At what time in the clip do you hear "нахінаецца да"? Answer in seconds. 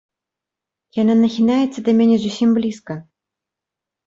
1.23-1.95